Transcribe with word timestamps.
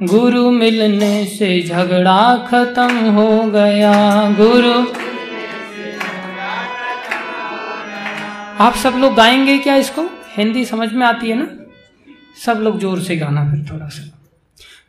गुरु 0.00 0.50
मिलने 0.50 1.24
से 1.24 1.48
झगड़ा 1.62 2.22
खत्म 2.50 3.10
हो 3.10 3.26
गया। 3.46 3.92
गुरु। 4.30 4.72
आप 8.60 8.74
सब 8.74 8.94
लोग 8.98 9.14
गाएँगे 9.14 9.56
क्या 9.58 9.76
इसको? 9.76 10.02
हिंदी 10.36 10.64
समझ 10.64 10.92
में 10.92 11.06
आती 11.06 11.30
है 11.30 11.36
ना? 11.38 11.46
सब 12.46 12.60
लोग 12.60 12.78
ज़ोर 12.80 13.00
से 13.00 13.16
गाना 13.16 13.44
फिर 13.50 13.64
थोड़ा 13.70 13.86
सा। 13.86 14.08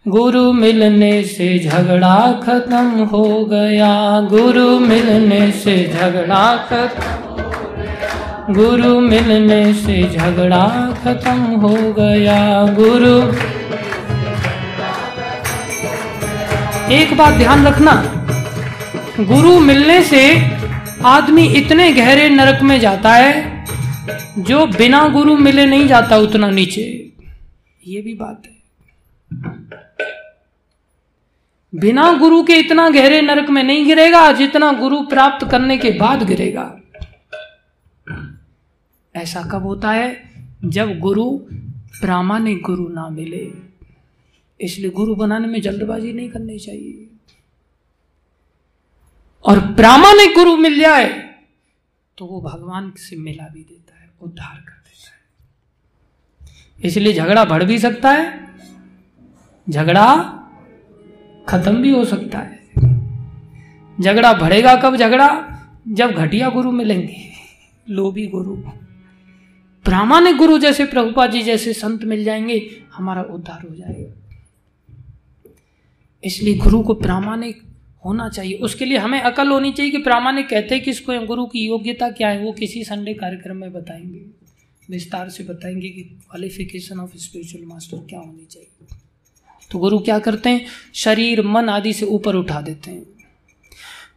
गुरु 0.08 0.52
मिलने 0.54 1.24
से 1.24 1.58
झगड़ा 1.60 2.18
खत्म 2.44 3.04
हो 3.06 3.46
गया। 3.46 3.94
गुरु 4.30 4.68
मिलने 4.80 5.52
से 5.52 5.78
झगड़ा 5.94 6.46
खत्म 6.70 8.54
गुरु 8.54 9.00
मिलने 9.00 9.74
से 9.74 10.04
झगड़ा 10.10 10.68
खत्म 11.04 11.40
हो 11.62 11.76
गया। 11.94 12.40
गुरु। 12.74 13.18
एक 16.94 17.18
बात 17.18 17.34
ध्यान 17.34 17.68
रखना। 17.68 17.94
गुरु 19.20 19.60
मिलने 19.60 20.04
से 20.04 20.52
आदमी 21.06 21.48
इतने 21.48 21.94
गहरे 21.94 22.30
नरक 22.30 22.62
में 22.62 22.80
जाता 22.80 23.14
है, 23.14 23.66
जो 24.40 24.66
बिना 24.66 25.08
गुरु 25.08 25.38
मिले 25.38 25.66
नहीं 25.66 25.88
जाता 25.88 26.18
उतना 26.18 26.50
नीचे। 26.50 27.14
ये 27.88 28.02
भी 28.02 28.14
बात 28.14 28.44
है। 28.46 28.54
बिना 31.76 32.14
गुरु 32.14 32.44
के 32.44 32.54
इतना 32.54 32.90
गहरे 32.90 33.22
नरक 33.22 33.50
में 33.50 33.64
नहीं 33.64 33.86
गिरेगा, 33.86 34.32
जितना 34.32 34.72
गुरु 34.72 35.02
प्राप्त 35.02 35.48
करने 35.52 35.78
के 35.78 35.92
बाद 35.92 36.24
गिरेगा। 36.24 36.76
ऐसा 39.16 39.42
कब 39.42 39.64
होता 39.64 39.92
है? 39.92 40.32
जब 40.66 41.00
गुरु 41.00 41.38
प्रामाणिक 42.02 42.64
गुरु 42.64 42.88
ना 42.88 43.10
मिले। 43.10 43.73
इसलिए 44.64 44.90
गुरु 44.90 45.16
बनाने 45.16 45.48
में 45.48 45.62
जल्दबाजी 45.62 46.14
नहीं 46.14 46.30
करनी 46.30 46.60
चाहिए। 46.60 47.10
और 49.46 49.60
प्रामाणिक 49.74 50.36
गुरु 50.36 50.56
मिल 50.58 50.80
जाए 50.80 51.08
तो 52.18 52.26
वो 52.26 52.42
भगवान 52.42 52.92
से 52.98 53.16
मिला 53.16 53.48
भी 53.48 53.60
देता 53.60 54.00
है, 54.00 54.10
उद्धार 54.22 54.56
कर 54.56 54.74
देता 54.74 55.12
है। 55.12 55.24
इसलिए 56.84 57.14
झगड़ा 57.14 57.46
बढ़ 57.46 57.64
भी 57.64 57.80
सकता 57.80 58.12
है, 58.12 58.50
झगड़ा 59.70 60.06
खत्म 61.50 61.82
भी 61.82 61.90
हो 61.90 62.06
सकता 62.06 62.40
है। 62.40 62.64
झगड़ा 64.02 64.34
बढ़ेगा 64.34 64.76
कब 64.76 64.96
झगड़ा? 64.96 65.30
जब 65.88 66.12
घटिया 66.12 66.50
गुरु 66.50 66.72
मिलेंगे, 66.72 67.32
लोभी 67.90 68.28
गुरु। 68.28 68.56
प्रामाणिक 69.86 70.38
गुरु 70.38 70.58
जैसे 70.58 70.86
प्रभुपा 70.86 71.28
जी 71.28 71.42
जैसे 71.42 71.74
संत 71.74 72.04
मिल 72.04 72.24
जाएँगे, 72.24 72.86
हमारा 72.94 73.22
उद्धार 73.22 73.68
हो 73.70 73.76
जाएगा। 73.76 74.23
इसलिए 76.26 76.58
गुरु 76.58 76.82
को 76.82 76.94
प्रामाणिक 76.94 77.62
होना 78.06 78.30
चाहिए। 78.30 78.54
उसके 78.54 78.86
लिए 78.86 78.98
हमें 78.98 79.22
अकल 79.22 79.48
होनी 79.48 79.72
चाहिए 79.72 79.92
कि 79.92 79.98
प्रामाणिक 79.98 80.50
कहते 80.50 80.76
हैं 80.76 80.84
किसको 80.84 81.26
गुरु 81.26 81.46
की 81.46 81.60
योग्यता 81.60 82.10
क्या 82.10 82.30
है, 82.30 82.40
वो 82.40 82.52
किसी 82.52 82.84
संडे 82.84 83.14
कार्यक्रम 83.14 83.56
में 83.56 83.74
बताएँगे। 83.74 84.44
विस्तार 84.90 85.30
से 85.30 85.44
बताएँगे 85.44 85.90
कि 85.90 86.02
क्वालिफिकेशन 86.02 87.00
ऑफ़ 87.00 87.18
स्पिरिचुअल 87.18 87.66
मास्टर 87.66 87.98
क्या 87.98 88.20
होनी 88.20 88.46
चाहिए। 88.46 88.98
तो 89.72 89.80
गुरु 89.80 90.00
क्या 90.00 90.20
करते 90.20 90.50
हैं? 90.50 90.66
शरीर, 90.94 91.42
मन 91.42 91.70
आदि 91.70 91.94
से 91.94 92.06
ऊपर 92.06 92.36
उठा 92.36 92.62
देते 92.62 92.92
हैं। 92.92 93.06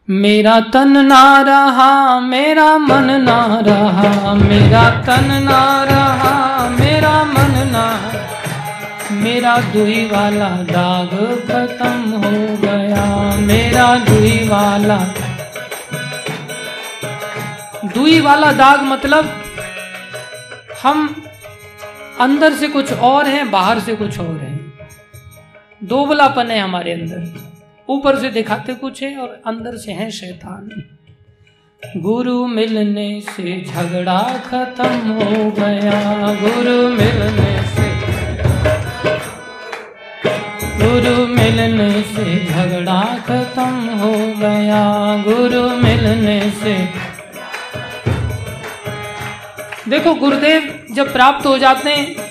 मेरा 0.09 0.59
तन 0.59 1.05
ना 1.05 1.41
रहा, 1.41 2.19
मेरा 2.19 2.77
मन 2.77 3.21
ना 3.21 3.59
रहा, 3.59 4.33
मेरा 4.33 5.01
तन 5.01 5.43
ना 5.43 5.83
रहा। 5.83 6.56
मेरा 9.27 9.57
दुई 9.57 10.05
वाला 10.05 10.49
दाग 10.49 11.09
खत्म 11.47 12.11
हो 12.11 12.57
गया। 12.57 13.05
मेरा 13.37 13.95
दुई 13.95 14.47
वाला 14.47 14.97
दुई 17.85 18.19
वाला 18.21 18.51
दाग 18.51 18.81
मतलब 18.81 19.29
हम 20.83 21.23
अंदर 22.19 22.53
से 22.53 22.67
कुछ 22.67 22.93
और 22.93 23.27
हैं, 23.27 23.51
बाहर 23.51 23.79
से 23.79 23.95
कुछ 23.95 24.19
और 24.19 24.37
हैं। 24.37 24.73
दोबलापन 25.83 26.51
है 26.51 26.59
हमारे 26.59 26.93
अंदर। 26.93 27.49
ऊपर 27.89 28.19
से 28.19 28.29
दिखाते 28.29 28.73
कुछ 28.73 29.03
है 29.03 29.15
और 29.17 29.41
अंदर 29.47 29.77
से 29.77 29.91
है 29.91 30.11
शैतान। 30.11 30.83
गुरु 31.97 32.47
मिलने 32.47 33.21
से 33.21 33.61
झगड़ा 33.65 34.21
खत्म 34.45 35.11
हो 35.11 35.51
गया। 35.51 36.33
गुरु 36.33 36.89
मिलने 36.89 37.63
से 37.63 37.76
मिलने 41.49 42.01
से 42.03 42.23
झगड़ा 42.45 43.01
खत्म 43.19 43.97
हो 43.99 44.11
गया, 44.39 44.81
गुरु 45.23 45.61
मिलने 45.77 46.39
से। 46.53 46.73
देखो, 49.89 50.13
गुरुदेव 50.15 50.61
जब 50.91 51.11
प्राप्त 51.13 51.45
हो 51.45 51.57
जाते 51.57 51.89
हैं 51.89 52.25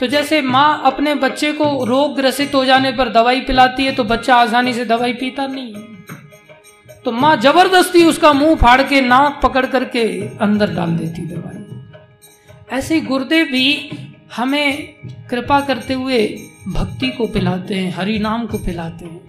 तो 0.00 0.06
जैसे 0.06 0.40
माँ 0.42 0.82
अपने 0.84 1.14
बच्चे 1.14 1.50
को 1.52 1.64
रोग 1.84 2.14
ग्रसित 2.16 2.54
हो 2.54 2.64
जाने 2.64 2.92
पर 2.92 3.08
दवाई 3.08 3.40
पिलाती 3.40 3.84
है 3.84 3.92
तो 3.94 4.04
बच्चा 4.04 4.36
आसानी 4.36 4.72
से 4.74 4.84
दवाई 4.84 5.12
पीता 5.12 5.46
नहीं 5.46 5.74
है। 5.74 7.00
तो 7.04 7.12
माँ 7.12 7.34
ज़बरदस्ती 7.38 8.04
उसका 8.04 8.32
मुँह 8.32 8.54
फाड़ 8.56 8.82
के 8.82 9.00
नाक 9.00 9.40
पकड़ 9.42 9.64
करके 9.66 10.04
अंदर 10.38 10.74
डाल 10.74 10.96
देती 10.96 11.26
दवाई। 11.26 12.78
ऐसे 12.78 13.00
गुरुदेव 13.02 13.46
भी 13.46 13.90
हमें 14.36 14.94
कृपा 15.30 15.60
करते 15.60 15.94
हुए 15.94 16.26
भक्ति 16.68 17.08
को 17.08 17.26
पिलाते 17.26 17.74
हैं, 17.74 17.94
हरि 17.96 18.18
नाम 18.18 18.46
को 18.46 18.58
पिलाते 18.58 19.04
हैं। 19.04 19.20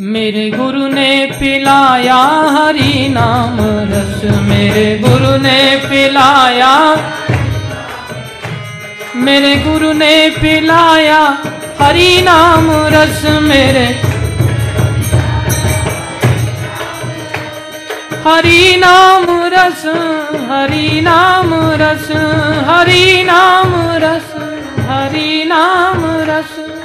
मेरे 0.00 0.50
गुरु 0.50 0.88
ने 0.88 1.26
पिलाया 1.26 2.16
हरि 2.50 3.08
नाम, 3.08 3.56
रस 3.60 4.38
मेरे 4.40 4.98
गुरु 4.98 5.36
ने 5.36 5.80
पिलाया। 5.84 6.96
मेरे 9.16 9.56
गुरु 9.56 9.92
ने 9.92 10.30
पिलाया 10.30 11.42
हरि 11.80 12.22
नाम, 12.22 12.70
रस 12.70 13.24
मेरे। 13.24 13.86
हरि 18.28 18.76
नाम, 18.78 19.26
रस, 19.30 19.86
हरि 20.50 21.00
नाम, 21.00 21.54
रस, 21.54 22.10
हरि 22.68 23.22
नाम, 23.22 23.74
रस। 23.76 24.37
हरि 24.88 25.44
नाम 25.44 26.04
रस। 26.04 26.80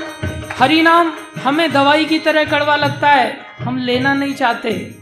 हरि 0.60 0.82
नाम 0.82 1.12
हमें 1.44 1.72
दवाई 1.72 2.06
की 2.06 2.20
तरह 2.20 2.44
कड़वा 2.44 2.76
लगता 2.76 3.10
है, 3.10 3.38
हम 3.60 3.78
लेना 3.78 4.14
नहीं 4.14 4.34
चाहते। 4.34 4.96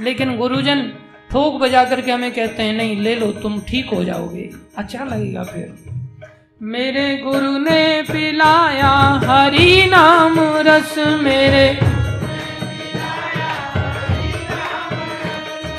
लेकिन 0.00 0.36
गुरुजन 0.36 0.92
ठोक 1.30 1.60
बजा 1.60 1.84
करके 1.84 2.12
हमें 2.12 2.30
कहते 2.32 2.62
हैं, 2.62 2.72
नहीं, 2.72 2.96
ले 2.96 3.14
लो, 3.14 3.26
तुम 3.26 3.60
ठीक 3.60 3.90
हो 3.94 4.04
जाओगे। 4.04 4.50
अच्छा 4.78 5.04
लगेगा 5.04 5.42
फिर। 5.42 5.74
मेरे 6.62 7.16
गुरु 7.16 7.58
ने 7.58 8.02
पिलाया 8.02 8.92
हरि 9.24 9.86
नाम 9.86 10.36
रस 10.40 10.94
मेरे। 10.98 11.78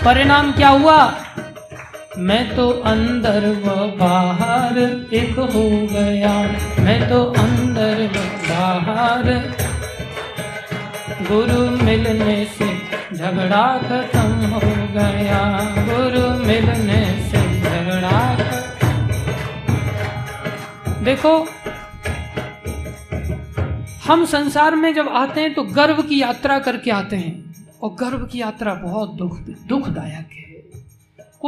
परिणाम 0.05 0.51
क्या 0.51 0.69
हुआ? 0.69 1.23
मैं 2.17 2.55
तो 2.55 2.69
अंदर 2.69 3.43
व 3.65 3.73
बाहर 3.97 4.77
एक 5.13 5.39
हो 5.39 5.63
गया। 5.91 6.31
मैं 6.79 7.09
तो 7.09 7.23
अंदर 7.37 8.01
व 8.07 8.23
बाहर। 8.43 9.23
गुरु 11.21 11.59
मिलने 11.85 12.37
से 12.57 12.67
झगड़ा 13.13 13.65
खत्म 13.77 14.49
हो 14.53 14.71
गया। 14.93 15.41
गुरु 15.89 16.25
मिलने 16.45 17.03
से 17.29 17.43
झगड़ा 17.61 18.23
देखो, 21.03 21.37
हम 24.07 24.25
संसार 24.25 24.75
में 24.75 24.93
जब 24.93 25.09
आते 25.15 25.41
हैं 25.41 25.53
तो 25.53 25.63
गर्व 25.73 26.01
की 26.01 26.21
यात्रा 26.21 26.59
करके 26.59 26.91
आते 26.91 27.15
हैं। 27.15 27.35
और 27.83 27.95
गर्व 27.99 28.25
की 28.25 28.39
यात्रा 28.39 28.73
बहुत 28.73 29.15
दुख 29.15 29.39
दुखदायक 29.67 30.29
है। 30.33 30.46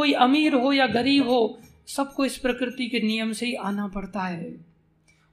कोई 0.00 0.12
अमीर 0.12 0.54
हो 0.54 0.72
या 0.72 0.86
गरीब 0.86 1.28
हो, 1.28 1.58
सबको 1.86 2.24
इस 2.24 2.38
प्रकृति 2.38 2.88
के 2.88 3.00
नियम 3.00 3.32
से 3.32 3.46
ही 3.46 3.54
आना 3.54 3.88
पड़ता 3.88 4.20
है। 4.20 4.64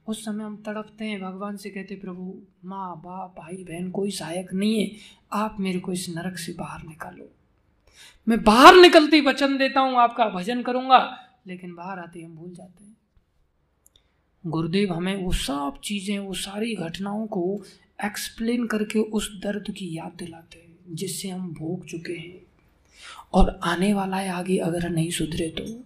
उस 0.07 0.25
समय 0.25 0.43
हम 0.43 0.63
तड़पते 0.65 1.05
हैं, 1.05 1.21
भगवान 1.21 1.57
से 1.57 1.69
कहते 1.69 1.95
प्रभु, 1.95 2.41
माँ, 2.65 3.01
बाप, 3.05 3.35
भाई, 3.37 3.55
बहन, 3.55 3.89
कोई 3.89 4.11
सहायक 4.11 4.53
नहीं 4.53 4.83
है। 4.83 4.91
आप 5.33 5.57
मेरे 5.59 5.79
को 5.79 5.93
इस 5.93 6.09
नरक 6.09 6.37
से 6.37 6.53
बाहर 6.53 6.83
निकालो। 6.83 7.29
मैं 8.27 8.43
बाहर 8.43 8.75
निकलते 8.75 9.21
वचन 9.21 9.57
देता 9.57 9.79
हूँ, 9.79 9.95
आपका 9.95 10.29
भजन 10.29 10.61
करूँगा। 10.61 11.27
लेकिन 11.47 11.75
बाहर 11.75 11.99
आते 11.99 12.21
हम 12.21 12.35
भूल 12.35 12.51
जाते 12.53 12.83
हैं। 12.83 12.97
गुरुदेव, 14.47 14.93
हमें 14.93 15.15
वो 15.15 15.31
सब 15.31 15.79
चीज़ें, 15.83 16.19
वो 16.19 16.33
सारी 16.33 16.75
घटनाओं 16.75 17.27
को 17.27 17.63
एक्सप्लेन 18.05 18.67
करके 18.67 18.99
उस 18.99 19.39
दर्द 19.41 19.71
की 19.71 19.97
याद 19.97 20.11
दिलाते 20.17 20.59
हैं, 20.59 20.95
जिससे 20.95 21.29
हम 21.29 21.53
भोग 21.53 21.85
चुके 21.85 22.13
हैं। 22.13 22.46
और 23.33 23.59
आने 23.63 23.93
वाला 23.93 24.17
है 24.17 24.29
आगे 24.29 24.57
अगर 24.57 24.89
नहीं 24.89 25.09
सुधरे 25.09 25.47
तो। 25.47 25.83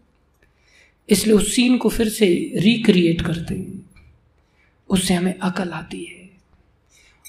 इसलिए 1.09 1.35
उस 1.35 1.55
सीन 1.55 1.77
को 1.77 1.89
फिर 1.89 2.09
से 2.09 2.53
रिक्रिएट 2.55 3.21
करते 3.21 3.55
हैं। 3.55 3.89
उससे 4.89 5.13
हमें 5.13 5.39
अकल 5.39 5.69
आती 5.69 6.03
है। 6.03 6.21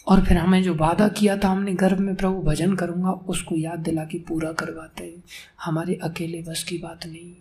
और 0.06 0.24
फिर 0.24 0.36
हमें 0.36 0.62
जो 0.62 0.74
वादा 0.74 1.08
किया 1.08 1.36
था 1.36 1.48
हमने 1.48 1.74
गर्भ 1.74 1.98
में, 1.98 2.14
प्रभु 2.14 2.42
भजन 2.42 2.74
करूँगा, 2.74 3.10
उसको 3.10 3.56
याद 3.56 3.78
दिला 3.78 4.04
के 4.04 4.18
पूरा 4.18 4.52
करवाते 4.52 5.04
हैं। 5.04 5.24
हमारे 5.64 5.94
अकेले 6.02 6.42
बस 6.42 6.64
की 6.64 6.78
बात 6.78 7.06
नहीं। 7.06 7.32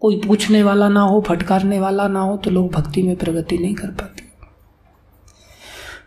कोई 0.00 0.20
पूछने 0.20 0.62
वाला 0.62 0.88
ना 0.88 1.00
हो, 1.00 1.24
फटकारने 1.28 1.80
वाला 1.80 2.08
ना 2.08 2.20
हो 2.20 2.36
तो 2.36 2.50
लोग 2.50 2.72
भक्ति 2.72 3.02
में 3.02 3.16
प्रगति 3.16 3.58
नहीं 3.58 3.74
कर 3.74 3.88
पाते। 3.88 4.23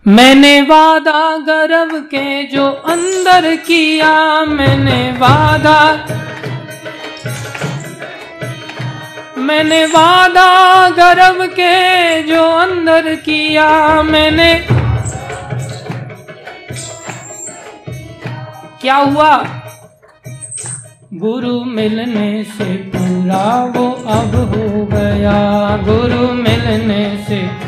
मैंने 0.07 0.61
वादा 0.61 1.37
गर्व 1.37 1.99
के 1.99 2.43
जो 2.43 2.67
अंदर 2.67 3.55
किया, 3.55 4.45
मैंने 4.45 5.11
वादा। 5.11 6.05
मैंने 9.37 9.85
वादा 9.85 10.89
गर्व 10.89 11.45
के 11.45 12.23
जो 12.23 12.43
अंदर 12.43 13.15
किया, 13.15 14.01
मैंने। 14.01 14.67
क्या 18.81 18.95
हुआ? 18.95 19.61
गुरु 21.13 21.63
मिलने 21.63 22.43
से 22.43 22.75
पूरा 22.75 23.63
वो 23.63 23.91
अब 23.91 24.35
हो 24.35 24.85
गया। 24.85 25.77
गुरु 25.77 26.33
मिलने 26.33 27.25
से 27.29 27.66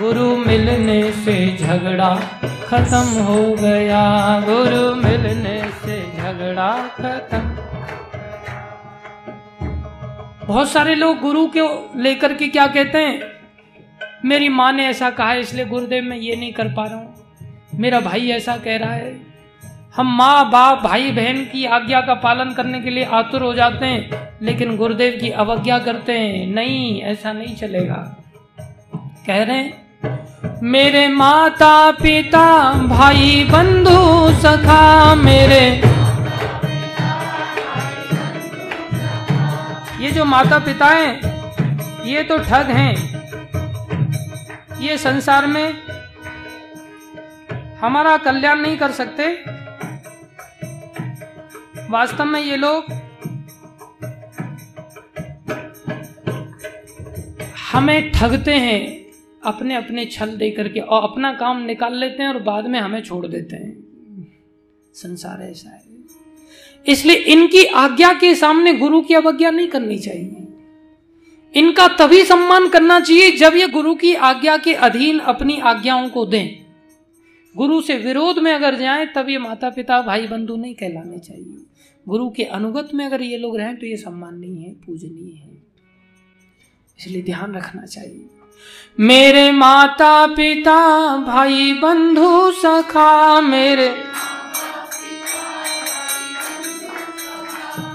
गुरु 0.00 0.36
मिलने 0.36 1.12
से 1.12 1.56
झगड़ा 1.56 2.16
खत्म 2.66 3.22
हो 3.22 3.54
गया। 3.54 4.40
गुरु 4.40 4.94
मिलने 4.94 5.62
से 5.84 6.16
झगड़ा 6.16 6.88
खत्म। 6.88 7.38
बहुत 10.46 10.70
सारे 10.70 10.94
लोग 10.94 11.20
गुरु 11.20 11.46
को 11.46 11.92
लेकर 11.96 12.34
के 12.34 12.48
क्या 12.48 12.66
कहते 12.66 12.98
हैं? 12.98 13.20
मेरी 14.24 14.48
माँ 14.48 14.72
ने 14.72 14.86
ऐसा 14.86 15.10
कहा 15.10 15.30
है 15.30 15.40
इसलिए 15.40 15.64
गुरुदेव 15.64 16.04
मैं 16.04 16.16
ये 16.16 16.36
नहीं 16.36 16.52
कर 16.52 16.68
पा 16.68 16.84
रहा 16.84 16.96
हूँ। 16.96 17.14
मेरा 17.74 18.00
भाई 18.00 18.30
ऐसा 18.30 18.56
कह 18.56 18.76
रहा 18.76 18.92
है। 18.92 19.20
हम 19.96 20.16
माँ, 20.16 20.50
बाप, 20.50 20.82
भाई, 20.82 21.10
बहन 21.10 21.44
की 21.44 21.64
आज्ञा 21.64 22.00
का 22.00 22.14
पालन 22.14 22.54
करने 22.54 22.80
के 22.80 22.90
लिए 22.90 23.04
आतुर 23.04 23.42
हो 23.42 23.54
जाते 23.54 23.86
हैं, 23.86 24.10
लेकिन 24.42 24.76
गुरुदेव 24.76 25.18
की 25.20 25.30
अवज्ञा 25.30 25.78
करते 25.78 26.12
हैं। 26.12 26.46
नहीं, 26.46 27.02
ऐसा 27.02 27.32
नहीं 27.32 27.56
चलेगा। 27.56 28.16
कह 29.26 29.42
रहे 29.42 29.56
हैं 29.56 29.89
मेरे 30.44 31.08
माता 31.08 31.90
पिता 31.90 32.72
भाई 32.72 33.48
बंधु 33.50 34.40
सखा, 34.40 35.14
मेरे। 35.14 35.64
ये 40.04 40.10
जो 40.10 40.24
माता 40.24 40.58
पिता 40.58 40.86
हैं, 40.86 41.20
ये 42.04 42.22
तो 42.22 42.38
ठग 42.38 42.70
हैं। 42.70 42.94
ये 44.80 44.98
संसार 44.98 45.46
में 45.46 45.74
हमारा 47.80 48.16
कल्याण 48.16 48.58
नहीं 48.58 48.76
कर 48.76 48.90
सकते। 48.90 49.32
वास्तव 51.90 52.24
में 52.24 52.40
ये 52.40 52.56
लोग 52.56 52.92
हमें 57.72 58.12
ठगते 58.12 58.54
हैं। 58.54 58.99
अपने 59.44 59.74
अपने 59.74 60.04
छल 60.04 60.36
दे 60.36 60.50
करके 60.50 60.80
और 60.80 61.10
अपना 61.10 61.32
काम 61.32 61.62
निकाल 61.62 61.96
लेते 61.96 62.22
हैं 62.22 62.30
और 62.30 62.42
बाद 62.42 62.66
में 62.66 62.80
हमें 62.80 63.02
छोड़ 63.02 63.26
देते 63.26 63.56
हैं। 63.56 63.90
संसार 64.94 65.42
ऐसा 65.42 65.70
है। 65.70 65.82
इसलिए 66.88 67.16
इनकी 67.16 67.64
आज्ञा 67.64 68.12
के 68.12 68.34
सामने 68.34 68.72
गुरु 68.72 69.00
की 69.00 69.14
अवज्ञा 69.14 69.50
नहीं 69.50 69.68
करनी 69.68 69.98
चाहिए। 69.98 70.46
इनका 71.54 71.88
तभी 71.88 72.24
सम्मान 72.24 72.68
करना 72.68 73.00
चाहिए 73.00 73.30
जब 73.30 73.52
ये 73.54 73.68
गुरु 73.68 73.94
की 73.94 74.14
आज्ञा 74.14 74.56
के 74.56 74.74
अधीन 74.74 75.18
अपनी 75.18 75.60
आज्ञाओं 75.60 76.08
को 76.08 76.26
दें। 76.26 76.48
गुरु 77.56 77.82
से 77.82 77.96
विरोध 77.96 78.38
में 78.38 78.52
अगर 78.52 78.74
जाए, 78.74 79.06
तब 79.06 79.28
ये 79.28 79.38
माता 79.38 79.70
पिता 79.70 80.02
भाई 80.02 80.26
बंधु 80.26 80.56
नहीं 80.56 80.74
कहलाने 80.74 81.18
चाहिए। 81.18 81.56
गुरु 82.08 82.30
के 82.30 82.44
अनुगत 82.44 82.88
में 82.94 83.06
अगर 83.06 83.22
ये 83.22 83.36
लोग 83.36 83.56
रहें 83.56 83.76
तो 83.76 83.86
ये 83.86 83.96
सम्मान 83.96 84.38
नहीं 84.38 84.64
है, 84.64 84.74
पूजनीय 84.74 85.34
है। 85.34 85.62
इसलिए 86.98 87.22
ध्यान 87.22 87.54
रखना 87.54 87.86
चाहिए। 87.86 88.26
मेरे 89.00 89.50
माता 89.50 90.26
पिता 90.26 90.76
भाई 91.16 91.72
बंधु 91.72 92.52
सखा, 92.52 93.40
मेरे। 93.40 94.04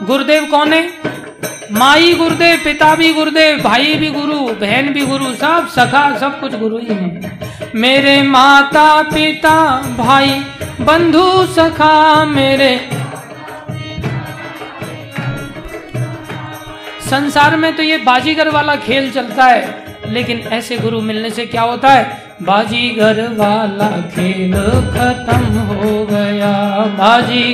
गुरुदेव 0.03 0.45
कौन 0.45 0.73
है? 0.73 1.01
माई 1.71 2.13
गुरुदेव, 2.13 2.57
पिता 2.57 2.95
भी 2.95 3.13
गुरुदेव, 3.13 3.61
भाई 3.61 3.95
भी 3.95 4.07
गुरु, 4.07 4.33
बहन 4.33 4.89
भी 4.89 5.05
गुरु, 5.05 5.25
सब 5.25 5.67
सखा, 5.69 6.17
सब 6.17 6.39
कुछ 6.39 6.55
गुरु 6.55 6.77
ही 6.77 6.87
है। 6.87 7.39
मेरे 7.75 8.21
माता 8.21 9.01
पिता 9.01 9.81
भाई 9.97 10.29
बंधु 10.81 11.45
सखा, 11.45 12.25
मेरे। 12.25 12.89
संसार 17.09 17.55
में 17.55 17.75
तो 17.75 17.83
ये 17.83 17.97
बाजीगर 17.97 18.49
वाला 18.49 18.75
खेल 18.75 19.11
चलता 19.11 19.45
है। 19.45 19.84
लेकिन 20.09 20.39
ऐसे 20.39 20.77
गुरु 20.77 21.01
मिलने 21.01 21.29
से 21.29 21.45
क्या 21.45 21.61
होता 21.61 21.89
है? 21.89 22.23
बाजीगर 22.41 23.21
वाला 23.21 24.01
खेल 24.01 24.53
खत्म 24.91 25.45
हो 25.45 26.05
गया। 26.05 26.85
बाजी। 26.85 27.53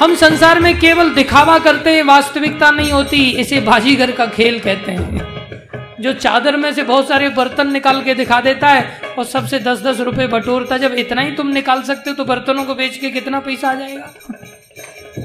हम 0.00 0.14
संसार 0.14 0.60
में 0.60 0.80
केवल 0.80 1.10
दिखावा 1.10 1.58
करते 1.58 1.90
हैं, 1.90 2.02
वास्तविकता 2.02 2.70
नहीं 2.70 2.92
होती, 2.92 3.30
इसे 3.30 3.60
बाजीगर 3.60 4.10
का 4.10 4.26
खेल 4.26 4.58
कहते 4.58 4.92
हैं। 4.92 5.28
जो 6.00 6.12
चादर 6.12 6.56
में 6.56 6.72
से 6.72 6.82
बहुत 6.82 7.08
सारे 7.08 7.28
बर्तन 7.28 7.72
निकाल 7.72 8.02
के 8.02 8.14
दिखा 8.14 8.40
देता 8.40 8.68
है, 8.68 9.00
और 9.18 9.24
सबसे 9.24 9.58
दस 9.58 9.82
दस 9.82 10.00
रुपए 10.00 10.26
बटोरता, 10.26 10.78
जब 10.78 10.92
इतना 10.92 11.22
ही 11.22 11.30
तुम 11.30 11.46
निकाल 11.46 11.82
सकते 11.82 12.10
हो 12.10 12.16
तो 12.16 12.24
बर्तनों 12.24 12.64
को 12.64 12.74
बेच 12.74 12.96
के 12.96 13.10
कितना 13.10 13.40
पैसा 13.40 13.70
आ 13.70 13.74
जाएगा? 13.74 14.27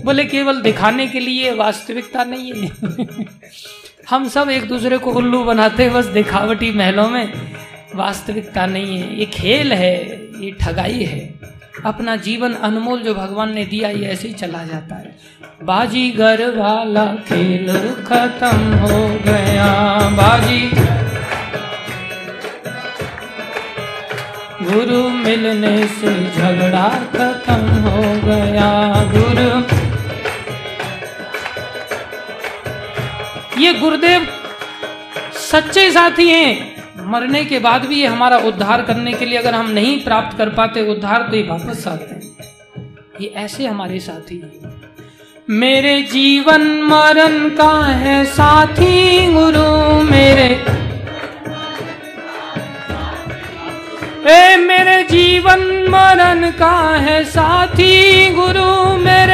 बोले, 0.06 0.24
केवल 0.26 0.62
दिखाने 0.62 1.08
के 1.08 1.20
लिए 1.20 1.52
वास्तविकता 1.52 2.24
नहीं 2.24 2.54
है। 2.54 2.70
हम 4.10 4.28
सब 4.28 4.50
एक 4.50 4.68
दूसरे 4.68 4.98
को 4.98 5.12
उल्लू 5.12 5.44
बनाते 5.44 5.84
हैं 5.84 5.94
बस 5.94 6.06
दिखावटी 6.06 6.72
महलों 6.72 7.10
में 7.10 7.52
वास्तविकता 7.96 8.66
नहीं 8.66 8.98
है। 8.98 9.20
ये 9.20 9.26
खेल 9.26 9.74
है, 9.74 9.96
ये 10.40 10.52
ठगाई 10.52 11.04
है। 11.04 11.40
अपना 11.86 12.16
जीवन 12.16 12.54
अनमोल 12.54 13.02
जो 13.02 13.14
भगवान 13.14 13.54
ने 13.54 13.66
दिया, 13.66 13.90
ये 13.90 14.06
ऐसे 14.06 14.28
ही 14.28 14.34
चला 14.34 14.64
जाता 14.64 14.96
है। 14.96 15.16
बाजी 15.64 16.12
घर 16.12 16.50
वाला 16.58 17.06
खेल 17.06 17.68
खत्म 18.04 18.58
हो 18.74 19.08
गया। 19.26 19.70
बाजी 20.10 20.72
गुरु 24.66 25.10
मिलने 25.10 25.88
से 25.88 26.14
झगड़ा 26.32 26.90
खत्म 27.16 27.66
हो 27.86 28.02
गया। 28.28 28.72
गुरु 29.12 29.62
ये 33.64 33.74
गुरुदेव 33.74 34.28
सच्चे 35.34 35.92
साथी 35.92 36.30
हैं। 36.30 36.84
मरने 36.98 37.46
के 37.46 37.60
बाद 37.60 37.86
भी 37.86 37.96
ये 37.96 38.08
हमारा 38.08 38.38
उद्धार 38.38 38.82
करने 38.82 39.14
के 39.14 39.26
लिए 39.26 39.38
अगर 39.38 39.54
हम 39.54 39.70
नहीं 39.70 40.04
प्राप्त 40.04 40.38
कर 40.38 40.50
पाते, 40.50 40.82
उद्धार 40.82 41.28
तो 41.32 41.38
ये 41.38 41.44
वापस 41.44 41.88
आते 41.88 42.16
हैं। 42.16 42.22
ये 43.22 43.34
ऐसे 43.36 43.68
हमारे 43.68 44.00
साथी 44.00 44.38
हैं। 44.38 44.74
मेरे 45.50 46.02
जीवन 46.02 46.62
मरण 46.82 47.50
का 47.50 47.86
है 47.86 48.26
साथी, 48.26 49.28
गुरु 49.34 50.04
मेरे। 50.04 50.66
ए, 54.32 54.56
मेरे 54.58 55.04
जीवन 55.04 55.60
मरण 55.90 56.52
का 56.52 56.96
है 56.96 57.24
साथी, 57.24 58.30
गुरु 58.30 58.98
मेरे। 58.98 59.33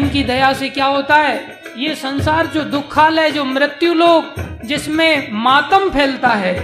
इनकी 0.00 0.22
दया 0.24 0.52
से 0.52 0.68
क्या 0.68 0.86
होता 0.86 1.16
है? 1.16 1.62
ये 1.76 1.94
संसार 1.94 2.46
जो 2.46 2.62
दुखालय 2.64 3.30
जो 3.30 3.44
मृत्यु 3.44 3.94
लोग 3.94 4.34
जिसमें 4.64 5.28
मातम 5.32 5.90
फैलता 5.90 6.28
है। 6.28 6.54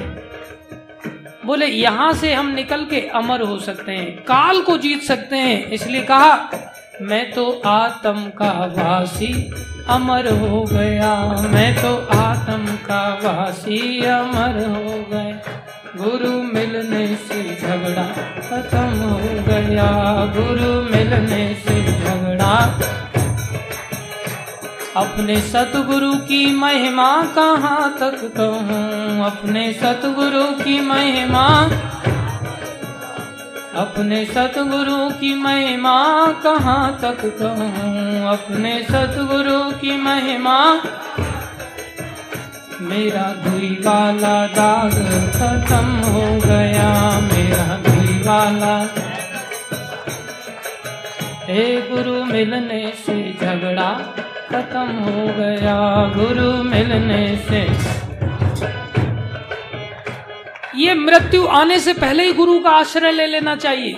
बोले, 1.46 1.66
यहाँ 1.66 2.12
से 2.12 2.32
हम 2.34 2.46
निकल 2.46 2.84
के 2.84 3.00
अमर 3.14 3.40
हो 3.40 3.58
सकते 3.58 3.92
हैं, 3.92 4.16
काल 4.16 4.60
को 4.60 4.76
जीत 4.78 5.02
सकते 5.02 5.36
हैं। 5.36 5.70
इसलिए 5.70 6.02
कहा, 6.02 6.50
मैं 7.02 7.30
तो 7.32 7.62
आत्म 7.66 8.24
का 8.38 8.50
वासी, 8.78 9.32
अमर 9.88 10.28
हो 10.32 10.64
गया। 10.72 11.14
मैं 11.50 11.74
तो 11.76 11.94
आत्म 12.16 12.64
का 12.86 13.02
वासी, 13.24 14.00
अमर 14.00 14.58
हो 14.66 15.06
गया। 15.12 15.62
गुरु 15.96 16.32
मिलने 16.42 17.06
से 17.16 17.42
झगड़ा 17.60 18.06
खत्म 18.48 18.98
हो 19.10 19.18
गया। 19.48 19.90
गुरु 20.36 20.72
मिलने 20.90 21.54
से 21.54 21.82
झगड़ा 21.92 22.56
अपने 24.96 25.36
सतगुरु 25.40 26.12
की 26.18 26.54
महिमा 26.56 27.22
कहाँ 27.22 27.96
तक 28.00 28.20
कहूँ? 28.36 29.24
अपने 29.24 29.72
सतगुरु 29.72 30.44
की 30.64 30.80
महिमा, 30.80 31.42
अपने 33.76 34.24
सतगुरु 34.24 34.96
की 35.10 35.34
महिमा 35.34 35.96
कहाँ 36.42 36.98
तक 37.02 37.20
कहूँ? 37.42 38.26
अपने 38.28 38.72
सतगुरु 38.82 39.58
की 39.80 39.96
महिमा, 39.96 40.58
मेरा 42.80 43.26
धुई 43.44 43.70
वाला 43.86 44.46
दाग 44.46 44.96
खत्म 45.36 46.10
हो 46.10 46.26
गया, 46.46 46.90
मेरा 47.20 47.76
धुई 47.78 48.18
वाला 48.18 48.76
हे 51.44 51.66
गुरु 51.90 52.24
मिलने 52.24 52.92
से 53.06 53.32
झगड़ा 53.40 53.90
खत्म 54.56 54.88
हो 54.88 55.26
गया 55.36 55.78
गुरु 56.14 56.50
मिलने 56.62 57.24
से। 57.36 57.60
ये 60.78 60.94
मृत्यु 60.94 61.46
आने 61.46 61.78
से 61.80 61.92
पहले 61.92 62.24
ही 62.24 62.32
गुरु 62.32 62.58
का 62.60 62.70
आश्रय 62.70 63.12
ले 63.12 63.26
लेना 63.26 63.56
चाहिए। 63.56 63.96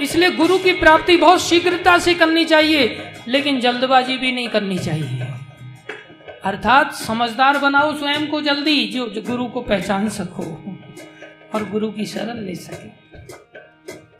इसलिए 0.00 0.30
गुरु 0.30 0.58
की 0.58 0.72
प्राप्ति 0.72 1.16
बहुत 1.16 1.42
शीघ्रता 1.42 1.98
से 1.98 2.14
करनी 2.14 2.44
चाहिए 2.44 3.12
लेकिन 3.28 3.60
जल्दबाजी 3.60 4.16
भी 4.16 4.32
नहीं 4.32 4.48
करनी 4.48 4.78
चाहिए। 4.78 5.28
अर्थात 6.44 6.94
समझदार 6.94 7.58
बनाओ 7.58 7.96
स्वयं 7.96 8.26
को 8.26 8.40
जल्दी 8.40 8.84
जो, 8.86 9.08
जो 9.08 9.22
गुरु 9.22 9.46
को 9.46 9.60
पहचान 9.60 10.08
सको 10.08 10.44
और 11.54 11.70
गुरु 11.70 11.90
की 11.90 12.06
शरण 12.06 12.44
ले 12.44 12.54
सके। 12.54 13.05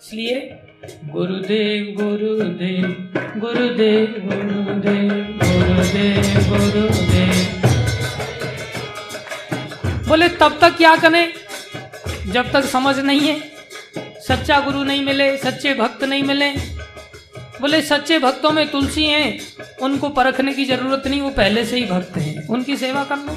इसलिए 0.07 0.59
गुरुदेव 1.05 2.03
गुरुदेव 2.03 2.83
गुरुदेव 3.41 4.07
गुरुदेव 4.27 5.09
गुरुदेव 5.39 6.49
गुरुदेव। 6.49 7.63
बोले, 10.09 10.29
तब 10.29 10.59
तक 10.61 10.77
क्या 10.77 10.97
करें? 10.97 11.33
जब 12.33 12.53
तक 12.53 12.65
समझ 12.65 12.99
नहीं 12.99 13.21
है, 13.21 13.41
सच्चा 14.29 14.61
गुरु 14.61 14.85
नहीं 14.85 15.05
मिले, 15.05 15.37
सच्चे 15.37 15.75
भक्त 15.75 16.05
नहीं 16.05 16.23
मिले। 16.23 16.51
बोले, 17.61 17.83
सच्चे 17.83 18.19
भक्तों 18.19 18.51
में 18.51 18.71
तुलसी 18.71 19.05
हैं, 19.05 19.41
उनको 19.83 20.09
परखने 20.09 20.53
की 20.53 20.65
ज़रूरत 20.65 21.03
नहीं, 21.07 21.21
वो 21.21 21.31
पहले 21.31 21.65
से 21.65 21.77
ही 21.77 21.85
भक्त 21.87 22.17
हैं, 22.17 22.49
उनकी 22.49 22.77
सेवा 22.77 23.05
कर 23.05 23.17
लो। 23.17 23.37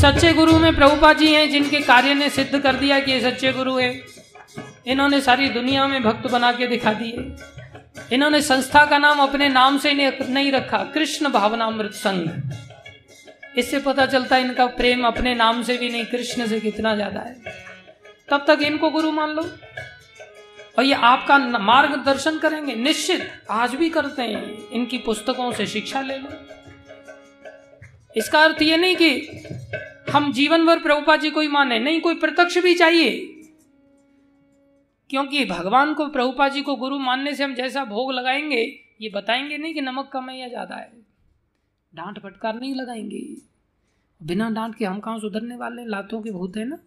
सच्चे 0.00 0.32
गुरु 0.32 0.58
में 0.58 0.76
प्रभुपा 0.76 1.12
जी 1.12 1.32
हैं, 1.34 1.50
जिनके 1.50 1.80
कार्य 1.80 2.14
ने 2.14 2.30
सिद्ध 2.30 2.58
कर 2.58 2.74
दिया 2.76 3.00
कि 3.00 3.12
ये 3.12 3.20
सच्चे 3.20 3.52
गुरु 3.52 3.76
है। 3.76 4.13
इन्होंने 4.86 5.20
सारी 5.20 5.48
दुनिया 5.50 5.86
में 5.86 6.02
भक्त 6.02 6.30
बना 6.30 6.52
के 6.52 6.66
दिखा 6.66 6.92
दिए। 6.92 7.34
इन्होंने 8.12 8.40
संस्था 8.42 8.84
का 8.86 8.98
नाम 8.98 9.18
अपने 9.18 9.48
नाम 9.48 9.78
से 9.78 9.92
नहीं 9.92 10.50
रखा 10.52 10.78
कृष्ण 10.94 11.28
भावनामृत 11.30 11.92
संघ। 11.94 13.58
इससे 13.58 13.78
पता 13.80 14.06
चलता 14.06 14.36
है 14.36 14.42
इनका 14.42 14.66
प्रेम 14.68 15.06
अपने 15.06 15.34
नाम 15.34 15.62
से 15.62 15.76
भी 15.78 15.88
नहीं, 15.88 16.04
कृष्ण 16.06 16.46
से 16.46 16.60
कितना 16.60 16.94
ज़्यादा 16.94 17.20
है। 17.20 17.34
तब 18.28 18.44
तक 18.48 18.62
इनको 18.62 18.90
गुरु 18.90 19.12
मान 19.12 19.30
लो। 19.30 19.42
और 20.78 20.84
ये 20.84 20.94
आपका 20.94 21.38
मार्गदर्शन 21.38 22.38
करेंगे, 22.38 22.74
निश्चित 22.74 23.30
आज 23.50 23.74
भी 23.74 23.88
करते 23.90 24.22
हैं। 24.22 24.70
इनकी 24.70 24.98
पुस्तकों 24.98 25.50
से 25.52 25.66
शिक्षा 25.66 26.00
ले 26.00 26.16
लो। 26.18 26.28
इसका 28.16 28.40
अर्थ 28.40 28.62
ये 28.62 28.76
नहीं 28.76 28.96
कि 28.96 30.10
हम 30.12 30.32
जीवन 30.32 30.66
भर 30.66 30.78
प्रभुपा 30.78 31.16
जी 31.16 31.30
को 31.30 31.40
ही 31.40 31.48
माने, 31.48 31.78
नहीं, 31.78 32.00
कोई 32.00 32.14
प्रत्यक्ष 32.14 32.58
भी 32.58 32.74
चाहिए। 32.74 33.10
क्योंकि 35.10 35.44
भगवान 35.44 35.94
को, 35.94 36.08
प्रभुपा 36.08 36.48
जी 36.48 36.62
को 36.62 36.76
गुरु 36.76 36.98
मानने 36.98 37.34
से 37.34 37.44
हम 37.44 37.54
जैसा 37.54 37.84
भोग 37.84 38.12
लगाएँगे, 38.12 38.80
ये 39.00 39.08
बताएँगे 39.08 39.58
नहीं 39.58 39.74
कि 39.74 39.80
नमक 39.80 40.10
कम 40.12 40.28
है 40.30 40.38
या 40.40 40.48
ज़्यादा 40.48 40.76
है। 40.76 40.92
डांट 41.94 42.18
फटकार 42.18 42.60
नहीं 42.60 42.74
लगाएँगे। 42.74 43.36
बिना 44.22 44.50
डांट 44.50 44.74
के 44.74 44.84
हम 44.84 45.00
कहाँ 45.00 45.18
सुधरने 45.20 45.56
वाले 45.56 45.84
लातों 45.84 46.22
के 46.22 46.30
भूत 46.30 46.56
है 46.56 46.64
ना? 46.64 46.78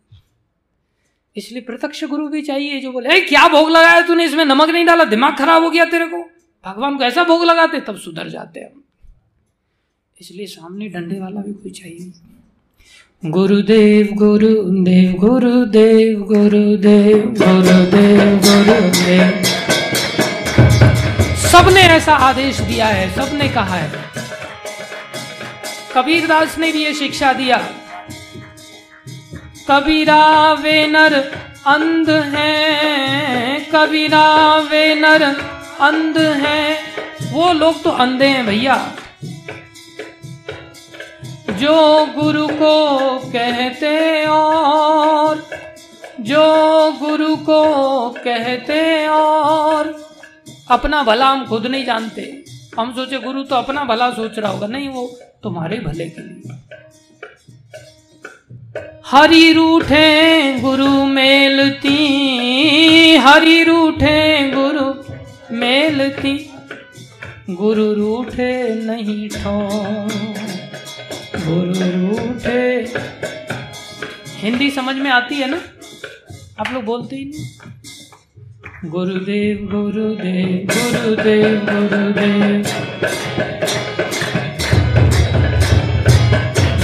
इसलिए 1.38 1.62
प्रत्यक्ष 1.62 2.03
गुरु 2.03 2.27
भी 2.27 2.41
चाहिए, 2.41 2.79
जो 2.79 2.91
बोले 2.91 3.21
क्या 3.21 3.47
भोग 3.47 3.69
लगाया 3.69 4.01
तूने? 4.01 4.25
इसमें 4.25 4.45
नमक 4.45 4.69
नहीं 4.69 4.86
डाला? 4.86 5.03
दिमाग 5.03 5.38
खराब 5.38 5.63
हो 5.63 5.69
गया 5.69 5.86
तेरे 5.86 6.05
को? 6.05 6.24
भगवान 6.65 6.97
को 6.97 7.03
ऐसा 7.03 7.24
भोग 7.24 7.43
लगाते, 7.43 7.79
तब 7.79 7.97
सुधर 7.97 8.29
जाते 8.29 8.59
हम। 8.59 8.83
इसलिए 10.21 10.45
सामने 10.45 10.89
डंडे 10.89 11.19
वाला 11.19 11.41
भी 11.41 11.53
कोई 11.53 11.71
चाहिए 11.71 12.13
गुरुदेव 13.25 14.09
गुरुदेव 14.13 15.13
गुरुदेव 15.13 16.19
गुरुदेव 16.19 17.17
गुरुदेव 17.17 18.38
गुरुदेव। 18.38 19.43
सबने 21.50 21.81
ऐसा 21.81 22.15
आदेश 22.15 22.59
दिया 22.59 22.86
है, 22.86 23.15
सबने 23.15 23.47
कहा 23.47 23.75
है। 23.75 23.91
कबीरदास 25.95 26.57
ने 26.57 26.71
भी 26.71 26.86
ये 26.86 26.93
शिक्षा 26.93 27.33
दिया। 27.33 27.57
कबीरा 29.71 30.53
वे 30.53 30.88
नर 30.88 31.13
अंध 31.67 32.09
हैं, 32.09 33.67
कबीरा 33.75 34.57
वे 34.59 34.95
नर 34.95 35.24
अंध 35.81 36.17
हैं। 36.17 36.77
वो 37.31 37.53
लोग 37.53 37.83
तो 37.83 37.89
अंधे 37.89 38.25
हैं 38.25 38.45
भैया। 38.45 38.91
जो 41.57 42.05
गुरु 42.15 42.47
को 42.47 43.19
कहते 43.29 44.25
और, 44.25 45.43
जो 46.19 46.45
गुरु 47.01 47.35
को 47.35 48.09
कहते 48.09 49.07
और, 49.07 49.93
अपना 50.71 51.03
भला 51.03 51.29
हम 51.29 51.45
खुद 51.45 51.65
नहीं 51.67 51.85
जानते। 51.85 52.21
हम 52.79 52.91
सोचे 52.93 53.19
गुरु 53.19 53.43
तो 53.43 53.55
अपना 53.55 53.83
भला 53.83 54.09
सोच 54.11 54.39
रहा 54.39 54.51
होगा, 54.51 54.67
नहीं 54.67 54.89
वो 54.89 55.07
तुम्हारे 55.43 55.79
भले 55.79 56.09
के 56.09 56.21
लिए। 56.21 56.55
हरी 59.05 59.53
रूठे 59.53 60.53
गुरु 60.59 60.89
मेलती, 61.05 61.97
हरी 63.17 63.63
रूठे 63.63 64.51
गुरु 64.51 64.85
मेलती, 65.57 66.35
गुरु 67.49 67.93
रूठे 67.93 68.51
नहीं 68.85 69.29
ठो। 69.29 70.47
गुरु 71.36 71.74
रूठे 71.74 72.93
हिंदी 74.38 74.69
समझ 74.72 74.96
में 74.96 75.10
आती 75.12 75.36
है 75.36 75.50
ना? 75.50 75.60
आप 76.60 76.74
लोग 76.74 76.84
बोलते 76.84 77.15
ही 77.15 77.25
नहीं। 77.25 78.89
गुरुदेव 78.91 79.57
गुरुदेव 79.72 80.67
गुरुदेव 80.74 81.60
गुरुदेव। 81.65 82.63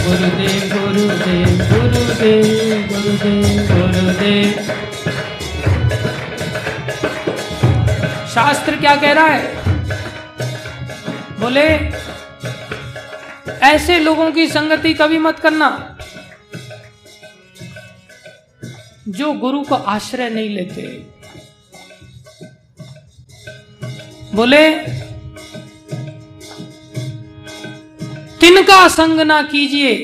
गुरुदेव 0.05 0.62
गुरुदेव 0.73 1.50
गुरुदेव 1.71 2.88
गुरुदेव 2.88 3.59
गुरुदेव। 3.71 4.51
शास्त्र 8.27 8.75
क्या 8.75 8.95
कह 8.95 9.12
रहा 9.12 9.27
है? 9.27 9.55
बोले 11.39 12.02
ऐसे 13.63 14.00
लोगों 14.00 14.32
की 14.32 14.48
संगति 14.48 14.93
कभी 14.93 15.17
मत 15.17 15.39
करना, 15.39 15.98
जो 19.08 19.32
गुरु 19.34 19.62
को 19.63 19.75
आश्रय 19.75 20.29
नहीं 20.29 20.50
लेते। 20.50 20.82
बोले, 24.36 24.70
तिनका 28.39 28.88
संग 28.88 29.20
ना 29.22 29.41
कीजिए। 29.43 29.96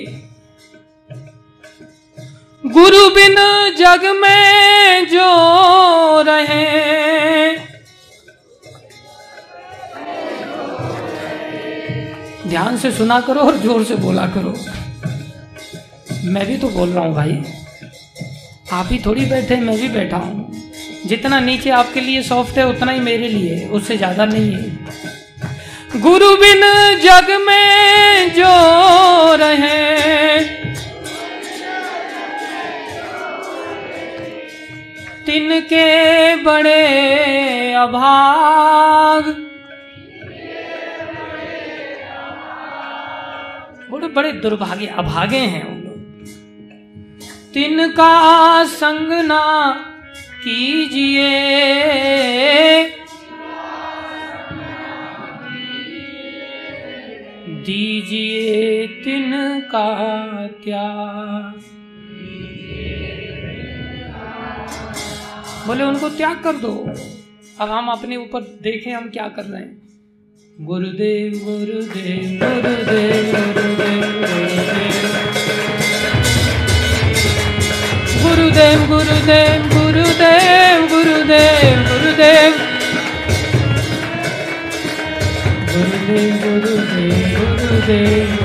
गुरु 2.65 3.09
बिन 3.09 3.35
जग 3.77 4.05
में 4.15 5.05
जो 5.07 5.27
रहे 6.21 7.08
ध्यान 12.49 12.77
से 12.77 12.91
सुना 12.91 13.19
करो 13.21 13.41
और 13.41 13.57
ज़ोर 13.57 13.83
से 13.83 13.95
बोला 13.95 14.25
करो। 14.27 14.53
मैं 16.25 16.45
भी 16.47 16.57
तो 16.57 16.69
बोल 16.69 16.89
रहा 16.89 17.03
हूँ 17.05 17.13
भाई। 17.15 17.41
आप 18.73 18.87
ही 18.91 18.99
थोड़ी 19.05 19.25
बैठे, 19.25 19.55
मैं 19.55 19.77
भी 19.77 19.87
बैठा 19.89 20.17
हूँ। 20.17 20.51
जितना 21.05 21.39
नीचे 21.39 21.69
आपके 21.69 22.01
लिए 22.01 22.21
सॉफ्ट 22.23 22.57
है, 22.57 22.67
उतना 22.67 22.91
ही 22.91 22.99
मेरे 22.99 23.27
लिए, 23.27 23.65
उससे 23.67 23.97
ज़्यादा 23.97 24.25
नहीं 24.25 24.51
है। 24.53 26.01
गुरु 26.01 26.35
बिन 26.37 26.61
जग 27.03 27.31
में 27.47 28.33
जो 28.35 29.35
रहे। 29.35 30.39
तिनके 35.25 36.35
बड़े 36.35 37.73
अभाग। 37.73 39.48
बड़े 43.99 44.07
बड़े 44.07 44.31
दुर्भाग्य, 44.31 44.85
अभागे 44.85 45.37
हैं 45.37 45.63
उन 45.63 45.81
लोग। 45.83 45.99
तिनका 47.53 48.63
संग 48.63 49.25
ना 49.25 49.73
कीजिए। 50.43 51.29
दीजिए 57.63 58.87
तिनका 58.87 59.97
त्याग। 60.47 61.63
बोले 65.67 65.83
उनको 65.83 66.09
त्याग 66.09 66.43
कर 66.43 66.53
दो। 66.53 66.93
अब 67.59 67.69
हम 67.69 67.87
अपने 67.87 68.15
ऊपर 68.15 68.41
देखें 68.41 68.91
हम 68.91 69.09
क्या 69.09 69.27
कर 69.27 69.43
रहे 69.43 69.61
हैं। 69.61 69.88
गुरुदेव 70.59 71.33
गुरुदेव 71.43 72.23
गुरुदेव 72.39 73.35
गुरुदेव। 73.35 74.07
गुरुदेव 78.23 78.81
गुरुदेव 78.87 79.61
गुरुदेव 79.73 80.81
गुरुदेव 80.87 81.77
गुरुदेव। 81.83 82.57
गुरुदेव 85.69 86.35
गुरुदेव 86.43 87.39
गुरुदेव 87.61 88.37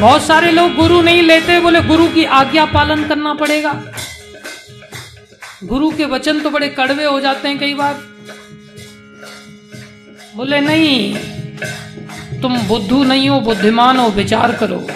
बहुत 0.00 0.22
सारे 0.22 0.50
लोग 0.50 0.74
गुरु 0.74 1.02
नहीं 1.02 1.22
लेते, 1.22 1.58
बोले 1.60 1.80
गुरु 1.80 2.06
की 2.08 2.24
आज्ञा 2.24 2.64
पालन 2.64 3.04
करना 3.04 3.34
पड़ेगा। 3.34 3.72
गुरु 5.64 5.90
के 5.90 6.04
वचन 6.04 6.40
तो 6.40 6.50
बड़े 6.50 6.68
कड़वे 6.68 7.04
हो 7.04 7.20
जाते 7.20 7.48
हैं 7.48 7.58
कई 7.58 7.74
बार। 7.74 7.94
बोले, 10.36 10.60
नहीं, 10.60 11.14
तुम 12.42 12.58
बुद्धू 12.58 13.04
नहीं 13.04 13.28
हो, 13.28 13.40
बुद्धिमान 13.40 13.96
हो, 13.96 14.08
विचार 14.08 14.52
करो। 14.52 14.86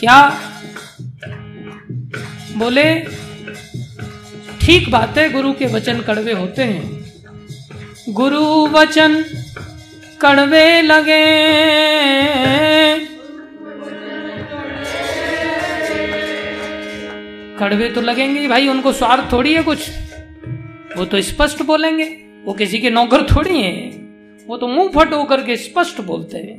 क्या? 0.00 0.40
बोले, 2.56 3.00
ठीक 4.60 4.90
बात 4.90 5.18
है, 5.18 5.32
गुरु 5.32 5.52
के 5.52 5.66
वचन 5.66 6.00
कड़वे 6.00 6.32
होते 6.32 6.62
हैं। 6.62 7.02
गुरु 8.08 8.66
वचन 8.66 9.24
कड़वे 10.20 10.82
लगे। 10.82 11.22
कड़वे 17.62 17.88
तो 17.88 18.00
लगेंगे 18.00 18.48
भाई, 18.48 18.68
उनको 18.68 18.92
स्वार्थ 18.92 19.32
थोड़ी 19.32 19.54
है 19.54 19.62
कुछ। 19.62 19.90
वो 20.96 21.04
तो 21.04 21.20
स्पष्ट 21.20 21.62
बोलेंगे। 21.62 22.04
वो 22.44 22.52
किसी 22.52 22.78
के 22.78 22.90
नौकर 22.90 23.22
थोड़ी 23.22 23.62
हैं। 23.62 24.02
वो 24.46 24.56
तो 24.56 24.68
मुँह 24.68 24.88
फट 24.88 25.12
होकर 25.12 25.42
के 25.42 25.56
स्पष्ट 25.56 26.00
बोलते 26.00 26.38
हैं। 26.38 26.58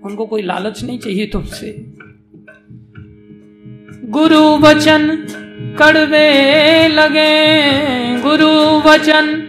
उनको 0.00 0.26
कोई 0.26 0.42
लालच 0.42 0.82
नहीं 0.84 0.98
चाहिए 0.98 1.26
तुमसे। 1.26 1.94
गुरु 4.04 4.56
वचन 4.56 5.26
कड़वे 5.78 6.88
लगे। 6.88 7.56
गुरु 8.22 8.50
वचन 8.90 9.42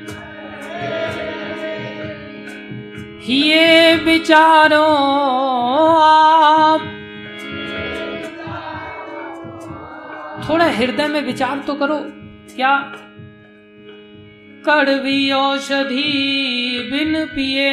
ये 3.30 3.96
विचारो 3.96 4.84
आप 6.02 6.97
थोड़ा 10.50 10.66
हृदय 10.66 11.08
में 11.08 11.22
विचार 11.22 11.60
तो 11.60 11.74
करो, 11.76 12.00
क्या? 12.56 12.78
कड़वी 14.66 15.32
औषधि 15.32 16.90
बिन 16.92 17.26
पिए, 17.26 17.72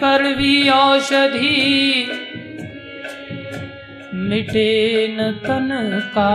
कड़वी 0.00 0.68
औषधि 0.68 2.06
मिटे 4.14 4.68
न 5.10 5.32
तन 5.44 5.68
का 6.14 6.30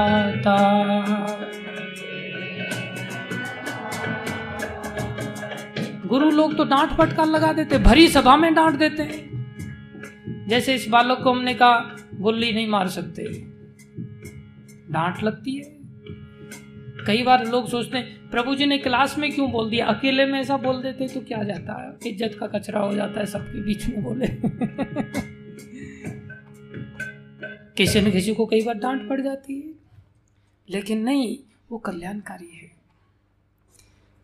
गुरु 6.05 6.29
लोग 6.31 6.55
तो 6.57 6.63
डांट 6.63 6.89
फटकार 6.89 7.25
लगा 7.25 7.51
देते, 7.53 7.77
भरी 7.79 8.07
सभा 8.07 8.35
में 8.37 8.53
डांट 8.53 8.75
देते। 8.75 9.03
जैसे 10.49 10.75
इस 10.75 10.87
बालक 10.89 11.21
को 11.23 11.31
हमने 11.31 11.53
कहा, 11.53 11.95
गुल्ली 12.15 12.51
नहीं 12.51 12.67
मार 12.67 12.87
सकते। 12.87 13.46
डांट 14.91 15.23
लगती 15.23 15.55
है। 15.55 15.77
कई 17.07 17.23
बार 17.23 17.47
लोग 17.47 17.67
सोचते 17.67 17.97
हैं, 17.97 18.29
प्रभु 18.29 18.55
जी 18.55 18.65
ने 18.65 18.77
क्लास 18.77 19.17
में 19.17 19.31
क्यों 19.31 19.51
बोल 19.51 19.69
दिया? 19.69 19.85
अकेले 19.85 20.25
में 20.25 20.39
ऐसा 20.39 20.57
बोल 20.57 20.81
देते 20.81 21.07
तो 21.07 21.21
क्या 21.21 21.43
जाता 21.43 21.81
है? 21.81 22.11
इज़्ज़त 22.11 22.37
का 22.39 22.47
कचरा 22.47 22.79
हो 22.79 22.93
जाता 22.93 23.19
है, 23.19 23.25
सबके 23.25 23.61
बीच 23.61 23.89
में 23.89 24.03
बोले। 24.03 24.27
किसी 27.77 28.01
न 28.01 28.11
किसी 28.11 28.33
को 28.33 28.45
कई 28.45 28.61
बार 28.61 28.75
डांट 28.75 29.09
पड़ 29.09 29.21
जाती 29.21 29.55
है। 29.55 29.73
लेकिन 30.69 31.03
नहीं, 31.03 31.37
वो 31.71 31.77
कल्याणकारी 31.77 32.57
है। 32.57 32.77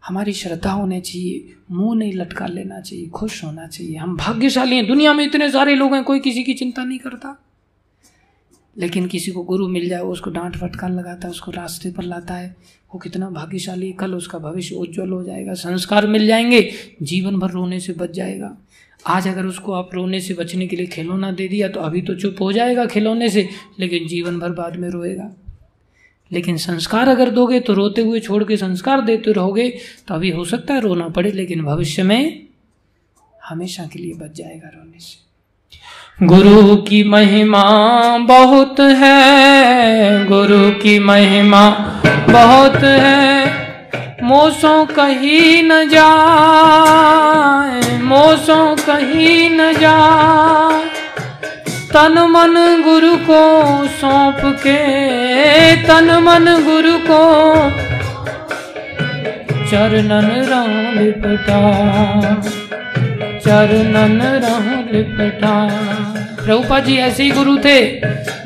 हमारी 0.07 0.33
श्रद्धा 0.33 0.71
होनी 0.71 1.01
चाहिए, 1.01 1.55
मुँह 1.71 1.95
नहीं 1.97 2.13
लटका 2.13 2.47
लेना 2.47 2.81
चाहिए, 2.81 3.09
खुश 3.09 3.43
होना 3.43 3.67
चाहिए। 3.67 3.97
हम 3.97 4.17
भाग्यशाली 4.17 4.75
हैं, 4.75 4.87
दुनिया 4.87 5.13
में 5.13 5.25
इतने 5.25 5.51
सारे 5.51 5.75
लोग 5.75 5.93
हैं, 5.93 6.03
कोई 6.03 6.19
किसी 6.19 6.43
की 6.43 6.53
चिंता 6.53 6.83
नहीं 6.83 6.99
करता। 6.99 7.43
लेकिन 8.77 9.07
किसी 9.07 9.31
को 9.31 9.43
गुरु 9.43 9.67
मिल 9.67 9.87
जाए, 9.89 10.01
उसको 10.01 10.29
डांट 10.29 10.55
फटकार 10.55 10.91
लगाता 10.91 11.27
है, 11.27 11.31
उसको 11.31 11.51
रास्ते 11.51 11.91
पर 11.91 12.03
लाता 12.03 12.33
है, 12.33 12.55
वो 12.93 12.99
कितना 12.99 13.29
भाग्यशाली 13.29 13.91
कल, 13.91 14.13
उसका 14.13 14.39
भविष्य 14.39 14.75
उज्जवल 14.75 15.09
हो 15.09 15.23
जाएगा, 15.23 15.53
संस्कार 15.53 16.07
मिल 16.07 16.27
जाएँगे, 16.27 16.69
जीवन 17.01 17.39
भर 17.39 17.51
रोने 17.51 17.79
से 17.79 17.93
बच 17.93 18.11
जाएगा। 18.11 18.57
आज 19.07 19.27
अगर 19.27 19.45
उसको 19.45 19.71
आप 19.71 19.89
रोने 19.93 20.19
से 20.21 20.33
बचने 20.33 20.67
के 20.67 20.75
लिए 20.75 20.85
खिलौना 20.85 21.31
दे 21.31 21.47
दिया 21.47 21.67
तो 21.69 21.79
अभी 21.79 22.01
तो 22.01 22.15
चुप 22.15 22.35
हो 22.41 22.51
जाएगा 22.51 22.85
खिलौने 22.85 23.29
से, 23.29 23.47
लेकिन 23.79 24.07
जीवन 24.07 24.39
भर 24.39 24.49
बाद 24.49 24.75
में 24.75 24.89
रोएगा। 24.89 25.33
लेकिन 26.31 26.57
संस्कार 26.57 27.09
अगर 27.09 27.29
दोगे 27.29 27.59
तो 27.59 27.73
रोते 27.73 28.01
हुए 28.01 28.19
छोड़ 28.19 28.43
के 28.43 28.57
संस्कार 28.57 29.01
देते 29.01 29.31
रहोगे 29.31 29.69
तो 30.07 30.13
अभी 30.13 30.29
हो 30.29 30.45
सकता 30.45 30.73
है 30.73 30.81
रोना 30.81 31.07
पड़े, 31.09 31.31
लेकिन 31.31 31.63
भविष्य 31.63 32.03
में 32.03 32.47
हमेशा 33.43 33.85
के 33.85 33.99
लिए 33.99 34.13
बच 34.13 34.35
जाएगा 34.35 34.67
रोने 34.67 34.99
से। 34.99 35.21
गुरु 36.21 36.75
की 36.75 37.03
महिमा 37.03 37.63
बहुत 38.17 38.79
है, 38.79 40.25
गुरु 40.25 40.71
की 40.71 40.99
महिमा 40.99 41.69
बहुत 42.29 42.75
है। 42.75 43.53
मोसों 44.23 44.85
कहीं 44.85 45.63
न 45.63 45.89
जाए, 45.89 48.01
मोसों 48.01 48.75
कहीं 48.75 49.49
न 49.49 49.73
जाए। 49.73 50.85
तन 51.93 52.27
मन 52.29 52.83
गुरु 52.83 53.15
को 53.15 53.87
सौंप 53.87 54.41
के, 54.45 55.83
तन 55.83 56.23
मन 56.23 56.63
गुरु 56.63 56.99
को 57.11 57.55
चरणन 59.71 60.45
राम 60.45 60.99
लिपटा 60.99 61.61
चरणन 63.45 64.21
राम 64.43 64.67
लिपटा 64.91 65.53
प्रभुपा 66.35 66.79
जी 66.79 66.95
ऐसे 66.97 67.23
ही 67.23 67.31
गुरु 67.31 67.57
थे, 67.57 67.79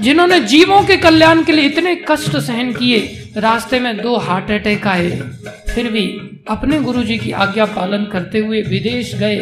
जिन्होंने 0.01 0.39
जीवों 0.45 0.81
के 0.83 0.95
कल्याण 0.97 1.43
के 1.43 1.51
लिए 1.51 1.65
इतने 1.65 1.95
कष्ट 2.07 2.37
सहन 2.37 2.71
किए, 2.73 2.99
रास्ते 3.37 3.79
में 3.79 3.97
दो 3.97 4.15
हार्ट 4.17 4.51
अटैक 4.51 4.87
आए। 4.87 5.09
फिर 5.69 5.91
भी 5.91 6.05
अपने 6.49 6.79
गुरु 6.81 7.03
जी 7.03 7.17
की 7.17 7.31
आज्ञा 7.37 7.65
पालन 7.65 8.05
करते 8.05 8.39
हुए 8.39 8.61
विदेश 8.61 9.13
गए 9.15 9.37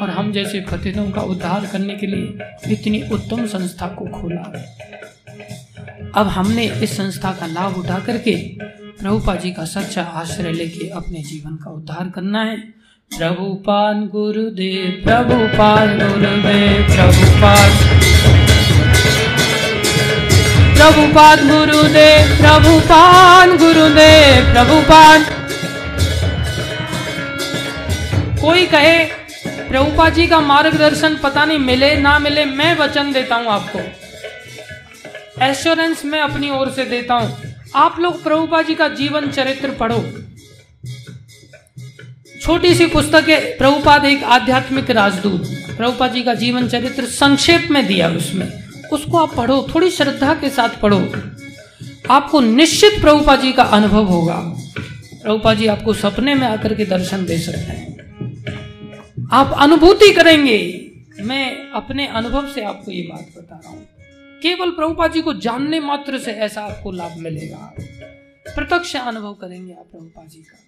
और 0.00 0.10
हम 0.10 0.30
जैसे 0.32 0.60
फतेहों 0.60 1.10
का 1.10 1.22
उद्धार 1.22 1.66
करने 1.72 1.94
के 1.94 2.06
लिए 2.06 2.72
इतनी 2.72 3.02
उत्तम 3.12 3.46
संस्था 3.46 3.86
को 3.88 4.06
खोला। 4.10 4.42
अब 6.14 6.26
हमने 6.26 6.66
इस 6.82 6.96
संस्था 6.96 7.32
का 7.32 7.46
लाभ 7.46 7.76
उठा 7.78 7.98
करके 7.98 8.36
प्रभुपा 8.56 9.34
जी 9.34 9.50
का 9.50 9.64
सच्चा 9.64 10.02
आश्रय 10.14 10.52
लेके 10.52 10.88
अपने 10.92 11.22
जीवन 11.22 11.56
का 11.56 11.70
उद्धार 11.70 12.10
करना 12.14 12.44
है। 12.44 12.56
प्रभुपाद 13.10 13.96
गुरुदेव 14.12 15.02
प्रभुपाद 15.04 15.90
गुरुदेव 15.98 16.86
प्रभुपाद 16.86 17.72
प्रभुपाद 20.76 21.44
गुरुदेव 21.46 22.32
प्रभुपाद 22.36 23.48
गुरुदेव 23.58 24.50
प्रभुपाद 24.52 25.26
कोई 28.40 28.66
कहे 28.66 28.98
प्रभुपा 29.68 30.08
जी 30.08 30.26
का 30.26 30.40
मार्गदर्शन 30.40 31.16
पता 31.22 31.44
नहीं, 31.44 31.58
मिले, 31.58 31.94
ना 31.96 32.18
मिले, 32.18 32.44
मैं 32.44 32.76
वचन 32.78 33.12
देता 33.12 33.36
हूँ 33.36 33.46
आपको। 33.46 33.78
एश्योरेंस 35.44 36.04
मैं 36.04 36.20
अपनी 36.20 36.50
ओर 36.50 36.70
से 36.70 36.84
देता 36.84 37.14
हूँ। 37.14 37.54
आप 37.76 38.00
लोग 38.00 38.22
प्रभुपा 38.22 38.62
जी 38.62 38.74
का 38.74 38.88
जीवन 38.88 39.30
चरित्र 39.30 39.70
पढ़ो। 39.70 40.04
छोटी 42.44 42.74
सी 42.74 42.86
पुस्तक 42.86 43.28
है, 43.28 43.58
प्रभुपाद 43.58 44.04
एक 44.04 44.24
आध्यात्मिक 44.24 44.90
राजदूत। 44.90 45.44
प्रभुपा 45.76 46.08
जी 46.08 46.22
का 46.22 46.34
जीवन 46.34 46.68
चरित्र 46.68 47.04
संक्षेप 47.04 47.68
में 47.70 47.86
दिया 47.86 48.10
उसमें। 48.10 48.64
उसको 48.92 49.18
आप 49.18 49.34
पढ़ो, 49.36 49.68
थोड़ी 49.74 49.90
श्रद्धा 49.90 50.34
के 50.34 50.50
साथ 50.50 50.68
पढ़ो। 50.68 51.12
आपको 52.10 52.40
निश्चित 52.40 53.00
प्रभुपा 53.00 53.36
जी 53.36 53.52
का 53.52 53.62
अनुभव 53.62 54.04
होगा। 54.04 54.36
प्रभुपा 55.22 55.54
जी 55.54 55.66
आपको 55.66 55.92
सपने 55.92 56.34
में 56.34 56.46
आकर 56.46 56.74
के 56.74 56.84
दर्शन 56.84 57.26
दे 57.26 57.38
सकते 57.38 57.58
हैं। 57.58 57.96
आप 59.32 59.56
अनुभूति 59.58 60.12
करेंगे। 60.12 60.90
मैं 61.20 61.70
अपने 61.70 62.06
अनुभव 62.06 62.52
से 62.52 62.64
आपको 62.64 62.90
ये 62.90 63.02
बात 63.02 63.26
बता 63.38 63.60
रहा 63.64 63.70
हूँ। 63.70 63.86
केवल 64.42 64.70
प्रभुपा 64.70 65.08
जी 65.08 65.22
को 65.22 65.34
जानने 65.34 65.80
मात्र 65.80 66.18
से 66.18 66.32
ऐसा 66.32 66.60
आपको 66.60 66.92
लाभ 66.92 67.14
मिलेगा। 67.18 67.74
प्रत्यक्ष 68.54 68.96
अनुभव 68.96 69.32
करेंगे 69.32 69.72
आप 69.72 69.86
प्रभुपा 69.92 70.26
जी 70.26 70.38
का। 70.38 70.63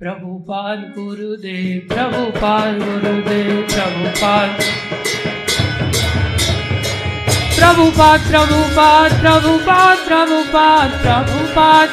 प्रभुपाद 0.00 0.78
गुरुदेव 0.94 1.80
प्रभुपाद 1.88 2.78
गुरुदेव 2.78 3.50
प्रभुपाद 3.72 4.62
प्रभुपाद 7.56 8.24
प्रभुपाद 8.30 9.12
प्रभुपाद 9.20 9.98
प्रभुपाद 10.08 10.90
प्रभुपाद 11.02 11.90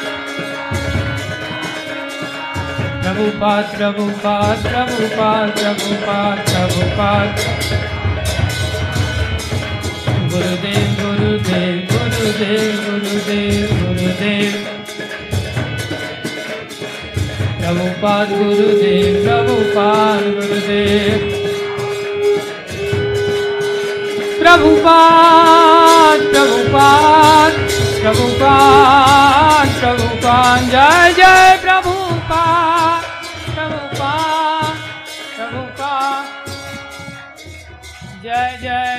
प्रभुपाद 3.02 3.76
प्रभुपाद 3.76 4.66
प्रभुपाद 4.66 5.54
प्रभुपाद 5.60 6.42
प्रभुपाद 6.50 7.28
गुरुदेव 10.32 10.90
गुरुदेव 11.00 11.80
गुरुदेव 11.94 12.76
गुरुदेव 12.90 13.74
गुरुदेव। 13.86 14.79
प्रभुपाद 17.70 18.30
गुरुदेव 18.30 19.16
प्रभुपाद 19.24 20.22
गुरुदेव। 20.36 21.20
प्रभुपाद 24.40 26.24
प्रभुपाद 26.32 27.52
प्रभुपाद 28.00 29.68
प्रभुपाद 29.80 30.66
जय 30.72 31.12
जय 31.18 31.56
प्रभुपाद 31.62 33.04
प्रभुपाद 33.54 34.76
प्रभुपाद 35.36 36.24
जय 38.24 38.58
जय 38.62 38.89